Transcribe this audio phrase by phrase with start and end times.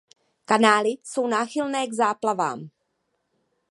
[0.45, 2.69] Kanály jsou náchylné k záplavám.